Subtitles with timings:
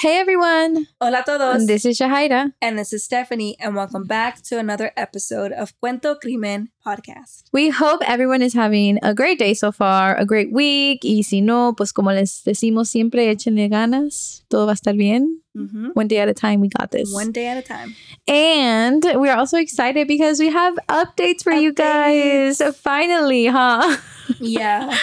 [0.00, 1.66] Hey everyone, Hola a todos.
[1.66, 2.54] this is Shahida.
[2.62, 7.42] and this is Stephanie, and welcome back to another episode of Cuento Crimen podcast.
[7.52, 11.00] We hope everyone is having a great day so far, a great week.
[11.04, 14.42] Y si no, pues como les decimos siempre, échenle ganas.
[14.48, 15.40] Todo va a estar bien.
[15.54, 15.90] Mhm.
[15.94, 17.12] One day at a time, we got this.
[17.12, 17.94] One day at a time.
[18.26, 22.62] And we're also excited because we have updates for you guys.
[22.76, 23.96] Finally, huh?
[24.40, 24.96] Yeah.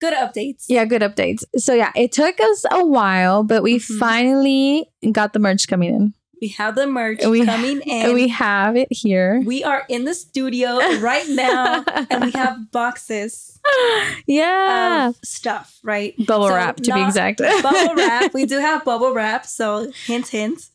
[0.00, 0.64] Good updates.
[0.68, 1.42] yeah, good updates.
[1.56, 3.98] So yeah, it took us a while, but we Mhm.
[3.98, 6.14] finally got the merch coming in.
[6.42, 8.04] We have the merch We- coming in.
[8.04, 9.40] And we have it here.
[9.46, 13.58] we are in the studio right now, and we have boxes
[14.26, 15.08] yeah.
[15.08, 16.14] of stuff, right?
[16.26, 17.38] Bubble So wrap to be exact.
[17.62, 18.34] bubble wrap.
[18.34, 19.46] We do have bubble wrap.
[19.46, 20.68] So, hint, hint.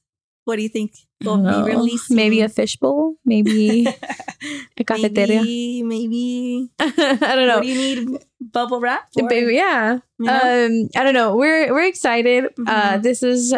[0.46, 2.10] What do you think will be released?
[2.12, 3.86] Maybe a fishbowl, maybe
[4.78, 5.42] a cafeteria.
[5.42, 6.70] maybe, maybe.
[6.80, 7.58] I don't know.
[7.58, 9.28] What do you need bubble wrap for?
[9.30, 10.00] Baby, yeah.
[10.20, 10.66] You know?
[10.66, 11.36] Um, I don't know.
[11.36, 12.46] We're we're excited.
[12.66, 13.04] Uh, Mhm.
[13.04, 13.54] this is,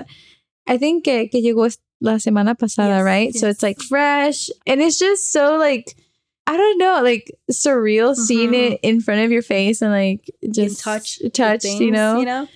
[0.67, 1.69] I think que, que llegó
[2.01, 3.33] la semana pasada, Yes, right?
[3.33, 5.95] So it's like fresh, and it's just so like
[6.45, 8.71] I don't know, like surreal seeing Mhm.
[8.73, 12.19] it in front of your face and like just touch, touched, things, you know.
[12.19, 12.49] you know,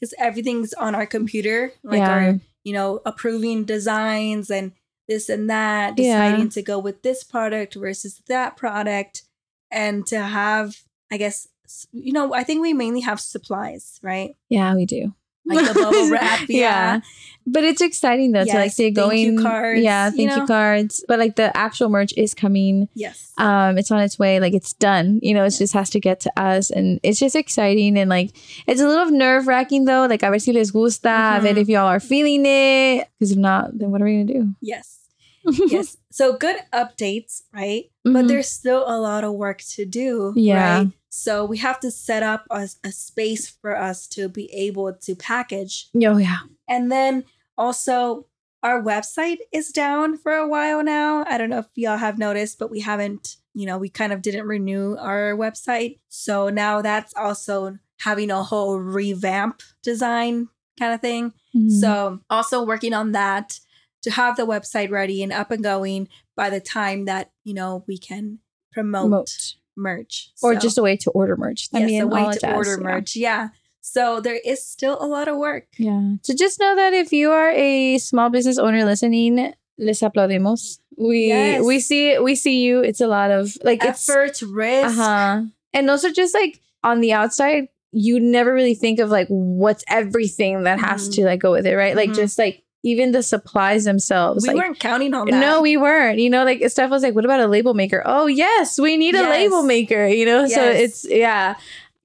[0.00, 2.08] because everything's on our computer, like Yeah.
[2.10, 4.72] our, you know, approving designs and
[5.06, 6.30] this and that, Yeah.
[6.30, 9.22] deciding to go with this product versus that product,
[9.70, 11.46] and to have, I guess,
[11.92, 14.34] you know, I think we mainly have supplies, right?
[14.48, 15.14] Yeah, we do.
[15.46, 17.00] Like the bubble wrap, yeah.
[17.46, 19.42] But it's exciting though to like Yes, see it thank you going.
[19.42, 20.46] cards, yeah, thank you, know?
[20.46, 21.04] cards.
[21.06, 22.88] But like the actual merch is coming.
[22.94, 23.32] Yes.
[23.36, 24.40] Um, it's on its way.
[24.40, 25.20] Like it's done.
[25.22, 28.30] You know, it just has to get to us, and it's just exciting and like
[28.66, 30.06] it's a little nerve wracking though.
[30.06, 31.58] Like a ver si les gusta, a ver Mhm.
[31.58, 33.08] if y'all are feeling it.
[33.18, 34.54] Because if not, then what are we gonna do?
[34.62, 35.00] Yes.
[35.68, 35.98] yes.
[36.10, 37.90] So good updates, right?
[38.04, 38.28] But Mhm.
[38.28, 40.32] there's still a lot of work to do.
[40.36, 40.78] Yeah.
[40.78, 40.88] Right?
[41.16, 45.14] So we have to set up a, a space for us to be able to
[45.14, 45.88] package.
[45.94, 46.38] Oh yeah.
[46.68, 47.24] And then
[47.56, 48.26] also,
[48.64, 51.22] our website is down for a while now.
[51.28, 54.22] I don't know if y'all have noticed, but we haven't, you know, we kind of
[54.22, 56.00] didn't renew our website.
[56.08, 60.48] So now that's also having a whole revamp design
[60.80, 61.32] kind of thing.
[61.54, 61.70] Mhm.
[61.80, 63.60] So, also working on that
[64.02, 67.84] to have the website ready and up and going by the time that, you know,
[67.86, 68.40] we can
[68.72, 69.54] promote, Promote.
[69.76, 70.30] Merch.
[70.42, 71.68] or So, just a way to order merch.
[71.72, 72.82] yes, También a way to order yeah.
[72.82, 73.16] merch.
[73.16, 73.48] Yeah.
[73.80, 75.66] So, there is still a lot of work.
[75.78, 76.14] Yeah.
[76.22, 80.78] So just know that if you are a small business owner listening, les aplaudimos.
[80.96, 81.62] We Yes.
[81.64, 82.80] we see we see you.
[82.80, 84.96] It's a lot of like it's Effort, risk.
[84.98, 85.42] uh-huh.
[85.72, 90.64] And also just like on the outside, you never really think of like what's everything
[90.64, 91.14] that has Mhm.
[91.14, 91.94] to like go with it, right?
[91.96, 92.14] Like Mhm.
[92.16, 94.46] just like even the supplies themselves.
[94.46, 95.40] We like, weren't counting on that.
[95.40, 96.18] no, we weren't.
[96.18, 99.16] You know, like Steph was like, "What about a label maker?" Oh, yes, we need
[99.16, 100.06] a label maker.
[100.06, 101.56] You know, so it's yeah.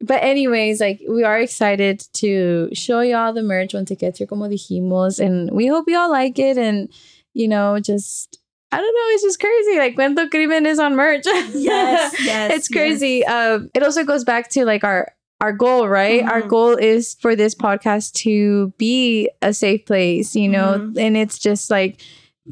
[0.01, 4.27] But anyways, like we are excited to show y'all the merch once it gets here,
[4.27, 6.57] como dijimos, and we hope y'all like it.
[6.57, 6.89] And
[7.33, 8.39] you know, just
[8.71, 9.77] I don't know, it's just crazy.
[9.77, 11.25] Like Cuento Crimen is on merch.
[11.53, 12.53] Yes, yes.
[12.53, 13.25] it's crazy.
[13.25, 16.23] Um, it also goes back to like our our goal, right?
[16.23, 16.47] Our Mhm.
[16.49, 20.97] goal is for this podcast to be a safe place, you know, Mhm.
[20.99, 22.01] and it's just like.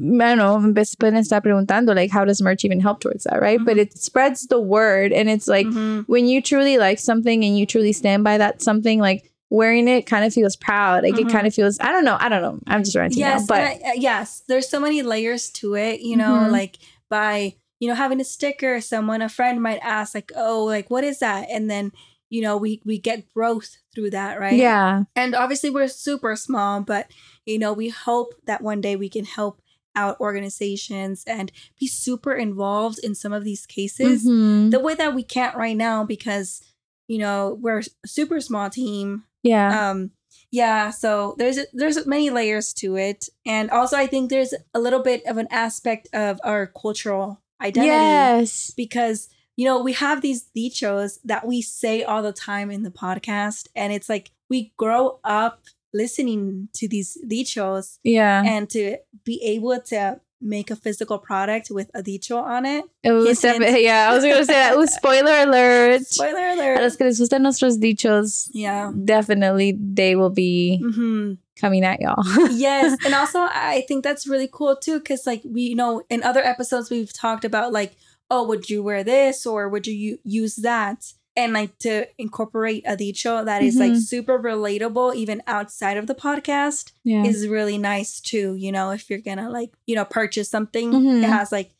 [0.36, 0.56] don't know,
[1.00, 3.58] pueden estar preguntando, like, how does merch even help towards that, right?
[3.64, 3.80] But Mhm.
[3.80, 6.04] it spreads the word, and it's like Mhm.
[6.06, 10.06] when you truly like something and you truly stand by that something, like wearing it
[10.06, 11.02] kind of feels proud.
[11.02, 11.26] Like Mhm.
[11.26, 12.60] it kind of feels, I don't know, I don't know.
[12.68, 15.98] I'm just ranting yes, now, but I- uh, yes, there's so many layers to it,
[16.00, 16.52] you know, Mhm.
[16.52, 16.76] like
[17.10, 21.02] by, you know, having a sticker, someone, a friend might ask like, "Oh, like what
[21.02, 21.90] is that?" And then,
[22.30, 24.58] you know, we we get growth through that, right?
[24.58, 27.10] yeah, And obviously we're super small, but
[27.46, 29.60] you know, we hope that one day we can help
[29.96, 31.50] out organizations and
[31.80, 34.70] be super involved in some of these cases Mhm.
[34.70, 36.62] the way that we can't right now because
[37.10, 39.24] you know, we're a super small team.
[39.42, 40.10] Yeah, um
[40.50, 43.28] yeah so there's there's many layers to it.
[43.46, 47.86] And also i think there's a little bit of an aspect of our cultural identity
[47.86, 52.82] yes, because you know we have these dichos that we say all the time in
[52.84, 55.54] the podcast and it's like we grow up
[55.92, 58.42] listening to these dichos yeah.
[58.44, 63.10] and to be able to make a physical product with a dicho on it It
[63.10, 63.64] was Hint, hint.
[63.66, 64.76] defi- yeah, I was gonna say that.
[64.76, 66.02] Ooh, spoiler alert.
[66.06, 71.34] spoiler A alert los que les gustan nuestros dichos, yeah definitely they will be hmm
[71.60, 72.22] coming at y'all.
[72.52, 76.22] yes and also i think that's really cool too because like we you know in
[76.22, 77.96] other episodes we've talked about like
[78.30, 82.96] oh would you wear this or would you use that and like to incorporate a
[82.96, 84.00] dicho that is like Mhm.
[84.02, 87.24] super relatable even outside of the podcast yeah.
[87.24, 91.22] is really nice too you know if you're gonna like you know purchase something Mhm.
[91.22, 91.70] it has like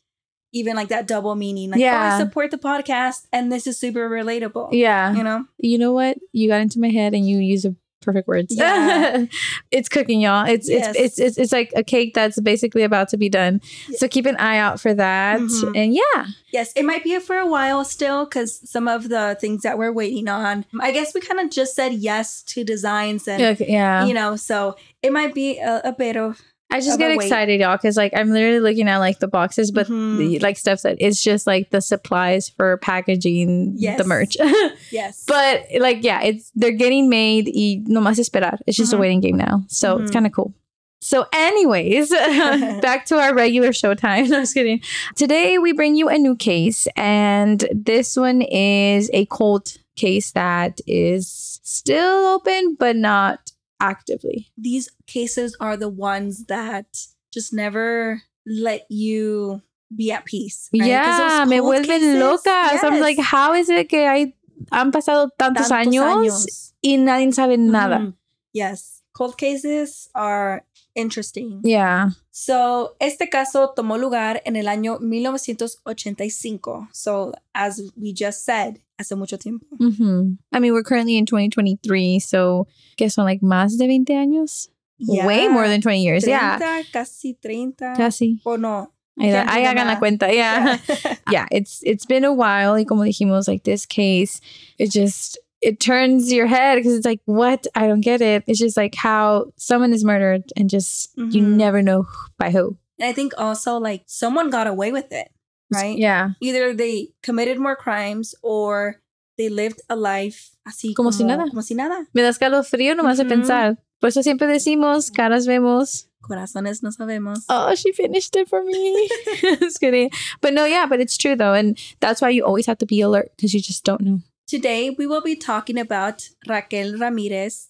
[0.51, 2.15] even like that double meaning like oh Yeah.
[2.15, 5.13] i support the podcast and this is super relatable yeah.
[5.13, 6.17] you know You know what?
[6.31, 8.55] You got into my head and you use a perfect words.
[8.57, 9.25] Yeah.
[9.71, 10.45] it's cooking, y'all.
[10.47, 10.95] It's, Yes.
[10.95, 13.61] it's it's it's it's like a cake that's basically about to be done.
[13.97, 15.39] So keep an eye out for that.
[15.39, 15.77] Mhm.
[15.77, 19.61] And yeah, Yes, it might be for a while still because some of the things
[19.61, 20.65] that we're waiting on.
[20.79, 24.05] I guess we kind of just said yes to designs and, okay, yeah.
[24.05, 26.41] you know, so it might be a, a bit of,
[26.71, 29.71] I just get a excited, y'all, because like I'm literally looking at like the boxes,
[29.71, 30.17] but Mhm.
[30.19, 33.97] the, like Steph said, it's just like the supplies for packaging Yes.
[33.97, 34.37] the merch.
[34.91, 35.23] yes.
[35.27, 38.57] but like yeah, it's they're getting made y no más esperar.
[38.67, 38.99] It's just a Mhm.
[38.99, 39.63] waiting game now.
[39.67, 40.13] So it's Mhm.
[40.13, 40.53] kind of cool.
[41.01, 42.09] So, anyways,
[42.81, 44.27] back to our regular showtime.
[44.29, 44.81] No, just kidding.
[45.15, 50.81] Today we bring you a new case, and this one is a cold case that
[50.87, 53.48] is still open, but not
[53.79, 54.47] actively.
[54.57, 56.85] these cases are the ones that
[57.33, 59.61] just never let you
[59.95, 60.69] be at peace.
[60.73, 60.87] right?
[60.87, 62.77] Yeah, me vuelven cases- loca.
[62.79, 64.33] So I'm yes, like, how is it que hay,
[64.71, 66.73] han pasado tantos, tantos años, años.
[66.83, 67.99] y nadie sabe nada?
[67.99, 68.13] Mhm.
[68.53, 70.63] Yes, cold cases are
[70.95, 71.61] interesting.
[71.63, 72.09] Yeah.
[72.31, 76.87] So, este caso tomó lugar en el año 1985.
[76.93, 79.65] So, as we just said, hace mucho tiempo.
[79.77, 82.67] hmm I mean, we're currently in 2023, so
[82.97, 84.67] que son like más de 20 años?
[85.07, 86.25] Way more than 20 years.
[86.25, 86.83] 30, Yeah.
[86.91, 87.93] casi 30.
[87.95, 88.41] Casi.
[88.45, 88.91] O no.
[89.17, 90.31] Ahí, ahí hagan la cuenta.
[90.31, 90.77] Yeah.
[90.87, 91.15] Yeah.
[91.31, 92.73] yeah, it's it's been a while.
[92.73, 94.41] Y como dijimos, like this case,
[94.77, 97.65] it just it turns your head because it's like, what?
[97.75, 98.43] I don't get it.
[98.47, 101.55] It's just like how someone is murdered and just you Mhm.
[101.57, 102.05] never know
[102.37, 102.77] by who.
[102.99, 105.29] and I think also like someone got away with it,
[105.71, 105.97] right?
[105.97, 106.31] Yeah.
[106.41, 109.01] Either they committed more crimes or
[109.37, 111.45] they lived a life así Como si nada.
[111.49, 112.07] Como si nada.
[112.13, 113.29] Me da escalofrío nomás de Ujú.
[113.29, 113.77] pensar.
[113.99, 116.07] Por eso siempre decimos, caras vemos.
[116.21, 117.45] Corazones no sabemos.
[117.49, 119.07] Oh, she finished it for me.
[119.59, 120.09] Just kidding.
[120.41, 121.53] But no, yeah, but it's true though.
[121.53, 124.19] And that's why you always have to be alert because you just don't know.
[124.47, 127.68] Today, we will be talking about Raquel Ramirez,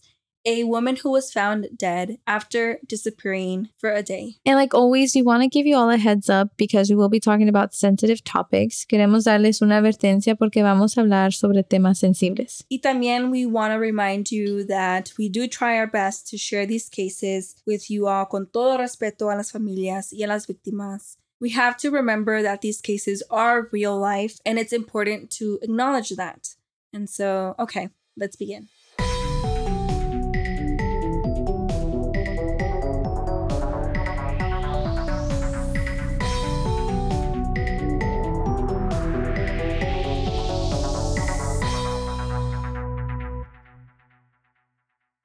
[0.49, 4.37] a woman who was found dead after disappearing for a day.
[4.47, 7.07] And like always, we want to give you all a heads up because we will
[7.07, 8.83] be talking about sensitive topics.
[8.83, 12.63] Queremos darles una advertencia porque vamos a hablar sobre temas sensibles.
[12.71, 16.65] Y también we want to remind you that we do try our best to share
[16.65, 21.17] these cases with you all con todo respeto a las familias y a las víctimas.
[21.39, 26.09] We have to remember that these cases are real life and it's important to acknowledge
[26.17, 26.55] that.
[26.91, 28.67] And so, okay, let's begin.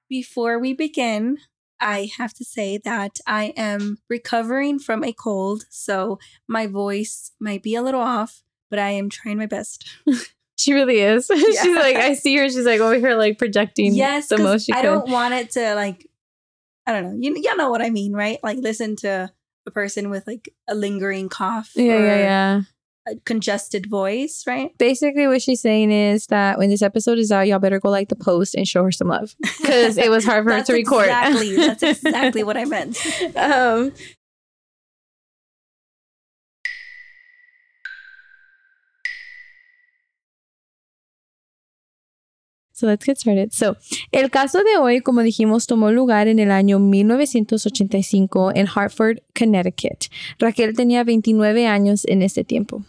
[0.08, 1.38] Before we begin,
[1.80, 6.18] I have to say that I am recovering from a cold, so
[6.48, 9.88] my voice might be a little off, but I am trying my best.
[10.56, 11.26] She really is.
[11.34, 12.48] she's like, I see her.
[12.48, 14.82] She's like over here, like projecting yes, the most she I could.
[14.82, 16.08] don't want it to like,
[16.86, 17.16] I don't know.
[17.18, 18.38] You you know what I mean, right?
[18.42, 19.32] Like listen to
[19.66, 22.60] a person with like a lingering cough, yeah, or yeah, yeah.
[23.06, 24.76] A congested voice, right?
[24.78, 28.08] Basically, what she's saying is that when this episode is out, y'all better go like
[28.08, 31.04] the post and show her some love because it was hard for her to record.
[31.06, 32.98] Exactly, that's exactly what I meant.
[33.36, 33.92] um,
[42.72, 43.52] So let's get started.
[43.52, 43.76] So,
[44.10, 50.06] el caso de hoy, como dijimos, tomó lugar en el año 1985 en Hartford, Connecticut.
[50.40, 52.84] Raquel tenía 29 años en este tiempo.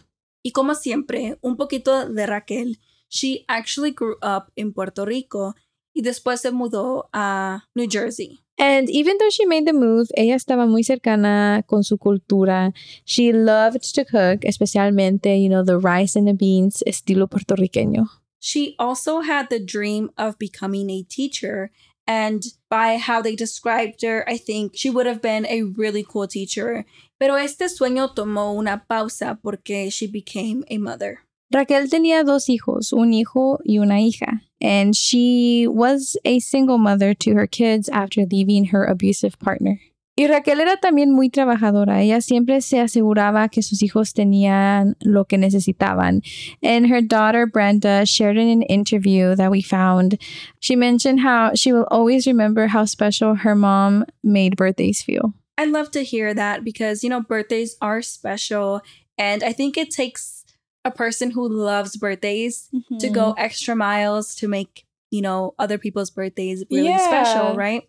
[0.46, 2.78] Y como siempre, un poquito de Raquel.
[3.08, 5.56] She actually grew up in Puerto Rico
[5.92, 8.38] y después se mudó a New Jersey.
[8.56, 12.72] And even though she made the move, ella estaba muy cercana con su cultura.
[13.04, 18.06] She loved to cook, especialmente, you know, the rice and the beans estilo puertorriqueño.
[18.38, 21.72] She also had the dream of becoming a teacher.
[22.06, 26.28] And by how they described her, I think she would have been a really cool
[26.28, 26.84] teacher.
[27.18, 31.20] Pero este sueño tomó una pausa porque she became a mother.
[31.52, 34.40] Raquel tenía dos hijos, un hijo y una hija.
[34.60, 39.80] And she was a single mother to her kids after leaving her abusive partner.
[40.18, 42.00] Y Raquel era también muy trabajadora.
[42.00, 46.22] Ella siempre se aseguraba que sus hijos tenían lo que necesitaban.
[46.62, 50.18] And her daughter Brenda shared in an interview that we found.
[50.58, 55.34] She mentioned how she will always remember how special her mom made birthdays feel.
[55.58, 58.80] I love to hear that because, you know, birthdays are special.
[59.18, 60.44] And I think it takes
[60.82, 62.70] a person who loves birthdays
[63.00, 63.44] to go mm-hmm.
[63.44, 67.06] extra miles to make, you know, other people's birthdays really Yeah.
[67.06, 67.82] special, right?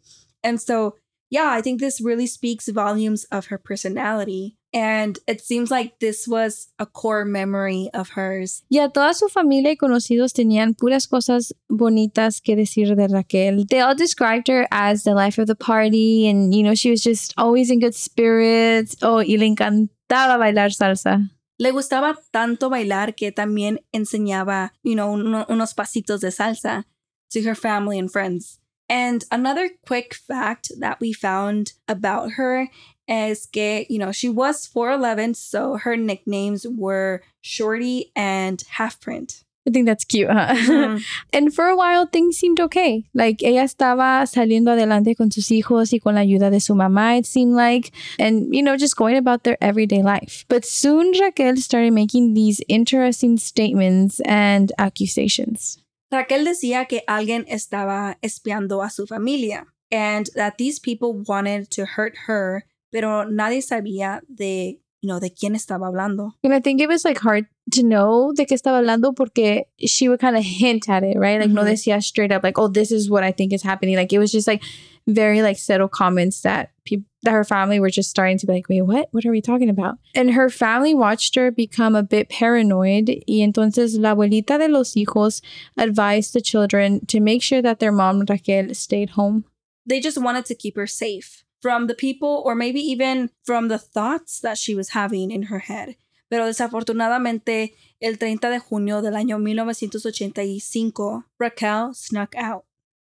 [0.44, 0.96] And so,
[1.30, 4.56] yeah, I think this really speaks volumes of her personality.
[4.74, 8.64] And it seems like this was a core memory of hers.
[8.70, 13.66] Yeah, toda su familia y conocidos tenían puras cosas bonitas que decir de Raquel.
[13.70, 17.02] They all described her as the life of the party and, you know, she was
[17.02, 18.98] just always in good spirits.
[19.02, 21.30] Oh, y le encantaba bailar salsa.
[21.60, 26.86] Le gustaba tanto bailar que también enseñaba, you know, uno, unos pasitos de salsa
[27.32, 28.60] to her family and friends.
[28.90, 32.70] And another quick fact that we found about her
[33.08, 39.44] is que, you know, she was 4'11, so her nicknames were Shorty and Half Pint.
[39.68, 40.54] I think that's cute, huh?
[40.56, 41.04] Mhm.
[41.34, 43.04] And for a while, things seemed okay.
[43.14, 47.18] Like, ella estaba saliendo adelante con sus hijos y con la ayuda de su mamá,
[47.20, 50.46] it seemed like, and, you know, just going about their everyday life.
[50.48, 55.78] But soon Raquel started making these interesting statements and accusations.
[56.12, 61.86] Raquel decía que alguien estaba espiando a su familia and that these people wanted to
[61.86, 66.34] hurt her, pero nadie sabía de, you know, de quién estaba hablando.
[66.44, 70.08] And I think it was like hard to know de qué estaba hablando porque she
[70.08, 71.40] would kind of hint at it, right?
[71.42, 71.68] Like, no Mhm.
[71.72, 73.96] decía straight up, like, oh, this is what I think is happening.
[73.98, 74.62] Like, it was just like
[75.06, 78.70] very like subtle comments that people that her family were just starting to be like,
[78.70, 79.10] wait, what?
[79.12, 79.98] What are we talking about?
[80.16, 83.10] And her family watched her become a bit paranoid.
[83.28, 85.42] Y entonces la abuelita de los hijos
[85.78, 89.44] advised the children to make sure that their mom Raquel stayed home.
[89.86, 93.80] They just wanted to keep her safe from the people or maybe even from the
[93.80, 95.96] thoughts that she was having in her head.
[96.30, 102.64] Pero desafortunadamente, el 30 de junio del año 1985, Raquel snuck out.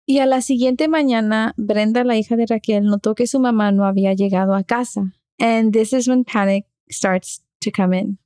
[0.05, 3.85] Y a la siguiente mañana, Brenda, la hija de Raquel, notó que su mamá no
[3.85, 5.13] había llegado a casa.
[5.39, 8.19] And this is when panic starts to come in.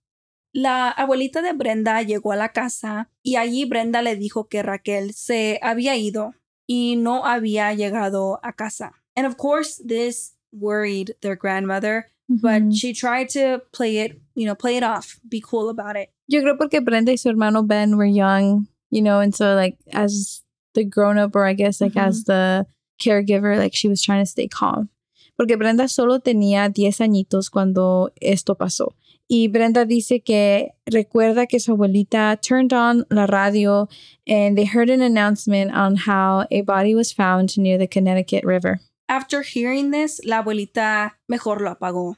[0.53, 5.13] La abuelita de Brenda llegó a la casa y allí Brenda le dijo que Raquel
[5.13, 6.35] se había ido
[6.67, 9.03] y no había llegado a casa.
[9.15, 14.55] And of course, this worried their grandmother, but she tried to play it, you know,
[14.55, 16.09] play it off, be cool about it.
[16.27, 19.77] Yo creo porque Brenda y su hermano Ben were young, you know, and so like
[19.91, 20.41] as
[20.73, 22.65] the grown up, or I guess like as the
[23.01, 24.89] caregiver, like she was trying to stay calm.
[25.37, 28.93] Porque Brenda solo tenía 10 añitos cuando esto pasó.
[29.29, 33.87] Y Brenda dice que recuerda que su abuelita turned on la radio
[34.27, 38.79] and they heard an announcement on how a body was found near the Connecticut River.
[39.10, 42.15] After hearing this, la abuelita mejor lo apagó.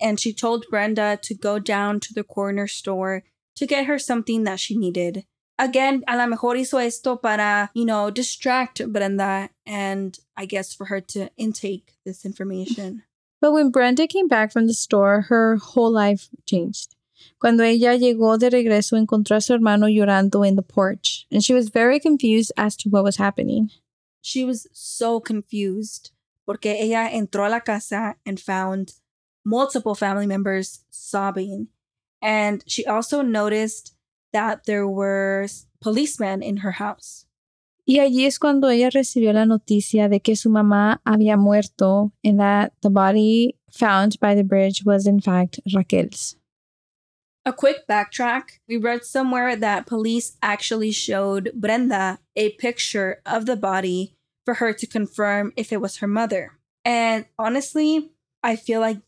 [0.00, 3.24] And she told Brenda to go down to the corner store
[3.56, 5.24] to get her something that she needed.
[5.58, 10.86] Again, a lo mejor hizo esto para, you know, distract Brenda and I guess for
[10.86, 13.02] her to intake this information.
[13.40, 16.96] But when Brenda came back from the store, her whole life changed.
[17.38, 21.52] Cuando ella llegó de regreso, encontró a su hermano llorando in the porch, and she
[21.52, 23.70] was very confused as to what was happening.
[24.22, 26.10] She was so confused
[26.46, 28.94] porque ella entró a la casa and found
[29.44, 31.68] multiple family members sobbing.
[32.22, 33.94] And she also noticed
[34.32, 35.46] that there were
[35.80, 37.26] policemen in her house.
[37.88, 42.40] Y allí es cuando ella recibió la noticia de que su mamá había muerto and
[42.40, 46.36] that the body found by the bridge was in fact Raquel's.
[47.44, 48.58] A quick backtrack.
[48.68, 54.15] We read somewhere that police actually showed Brenda a picture of the body
[54.46, 56.52] for her to confirm if it was her mother.
[56.86, 58.12] And honestly,
[58.42, 58.98] I feel like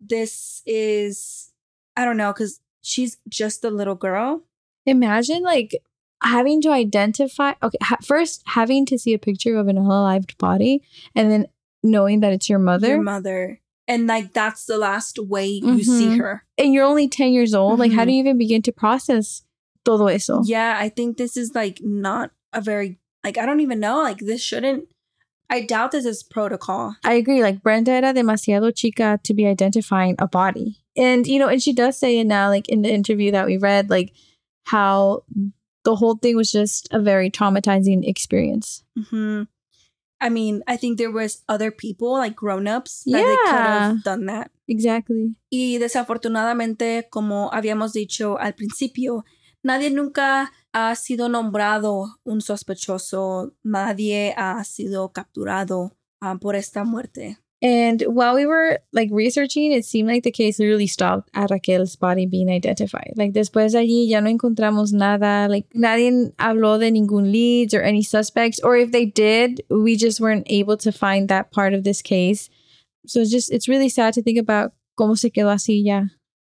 [0.00, 1.52] this is,
[1.96, 4.42] I don't know, because she's just a little girl.
[4.86, 5.74] Imagine like
[6.22, 10.82] having to identify, okay, ha- first having to see a picture of an unalived body
[11.14, 11.46] and then
[11.82, 12.88] knowing that it's your mother.
[12.88, 13.60] Your mother.
[13.86, 16.18] And like that's the last way you see Mhm.
[16.18, 16.44] her.
[16.58, 18.06] and you're only 10 years old like how Mhm.
[18.06, 19.44] do you even begin to process
[19.84, 23.80] todo eso Yeah, I think this is like not a very, like, I don't even
[23.80, 23.98] know.
[24.02, 24.88] Like, this shouldn't,
[25.50, 26.96] I doubt this is protocol.
[27.04, 31.48] i agree like brenda era demasiado chica to be identifying a body and you know
[31.48, 34.12] and she does say it now like in the interview that we read like
[34.66, 35.22] how
[35.84, 39.44] the whole thing was just a very traumatizing experience hmm
[40.20, 44.26] I mean, I think there was other people, like grown-ups, that they could have done
[44.26, 44.50] that.
[44.66, 49.24] exactly Y desafortunadamente, como habíamos dicho al principio,
[49.68, 57.38] nadie nunca ha sido nombrado un sospechoso, nadie ha sido capturado ah, por esta muerte.
[57.60, 61.96] and while we were like researching it seemed like the case literally stopped at raquel's
[61.96, 63.12] body being identified.
[63.16, 67.82] Like después de allí ya no encontramos nada like nadie habló de ningún leads or
[67.82, 71.82] any suspects or if they did we just weren't able to find that part of
[71.82, 72.48] this case.
[73.06, 76.04] So it's just it's really sad to think about cómo se quedó así ya.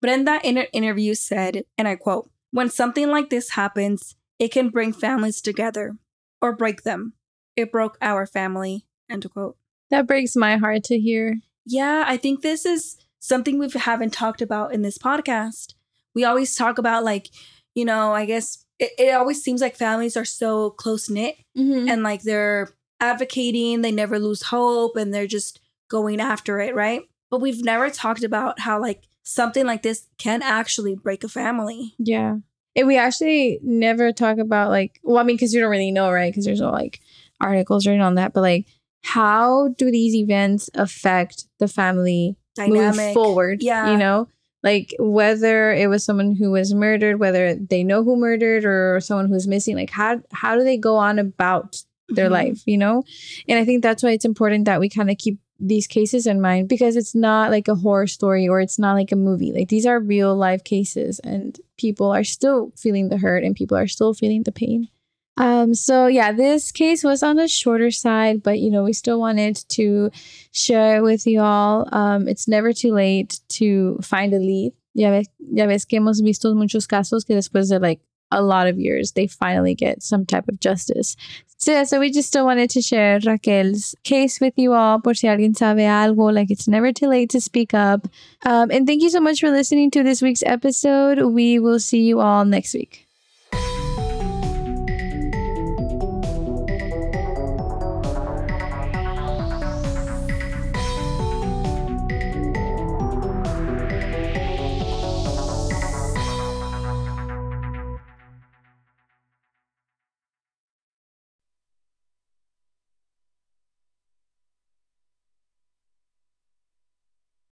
[0.01, 4.69] Brenda in an interview said, and I quote, When something like this happens, it can
[4.71, 5.97] bring families together
[6.41, 7.15] or break them.
[7.57, 8.87] It broke our family.
[9.11, 9.57] End quote.
[9.91, 14.41] that breaks my heart to hear Yeah, I think this is something we haven't talked
[14.41, 15.75] about in this podcast.
[16.15, 17.27] We always talk about like,
[17.75, 21.91] you know, I guess it, it always seems like families are so close knit Mhm.
[21.91, 22.69] and like they're
[23.01, 27.03] advocating, they never lose hope and they're just going after it, right?
[27.31, 31.95] But we've never talked about how like something like this can actually break a family.
[31.99, 32.37] Yeah.
[32.77, 36.11] And we actually never talk about like, well, I mean, because you don't really know,
[36.11, 36.33] right?
[36.33, 37.01] Because there's no like
[37.41, 38.67] articles written on that, but like,
[39.03, 43.15] how do these events affect the family Dynamic.
[43.15, 43.63] forward?
[43.63, 43.91] Yeah.
[43.93, 44.29] You know,
[44.63, 49.29] like whether it was someone who was murdered, whether they know who murdered or someone
[49.29, 52.33] who's missing, like how how do they go on about their Mhm.
[52.33, 53.03] life, you know?
[53.49, 56.41] And I think that's why it's important that we kind of keep these cases in
[56.41, 59.53] mind because it's not like a horror story or it's not like a movie.
[59.53, 63.77] Like these are real life cases and people are still feeling the hurt and people
[63.77, 64.89] are still feeling the pain.
[65.37, 69.19] Um so yeah, this case was on the shorter side, but you know, we still
[69.21, 70.11] wanted to
[70.53, 71.89] share it with you all.
[71.93, 74.73] Um it's never too late to find a lead.
[74.95, 78.01] Ya ves, ya ves que hemos visto muchos casos que después de like
[78.35, 81.17] a lot of years they finally get some type of justice.
[81.57, 85.15] So yeah, so we just still wanted to share Raquel's case with you all por
[85.15, 86.33] si alguien sabe algo.
[86.33, 88.07] Like it's never too late to speak up.
[88.45, 91.23] Um, and thank you so much for listening to this week's episode.
[91.23, 93.04] We will see you all next week.